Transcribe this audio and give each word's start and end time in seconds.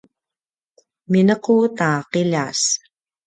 minequt 1.11 1.79
a 1.89 1.91
qiljas 2.11 2.61